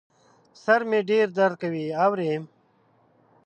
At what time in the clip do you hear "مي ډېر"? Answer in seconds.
0.89-1.27